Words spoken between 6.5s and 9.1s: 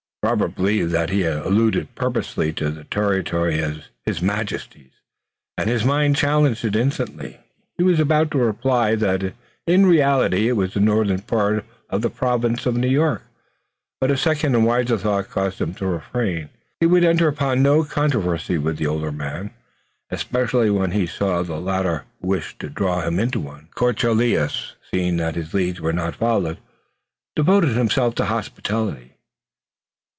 it instantly, he was about to reply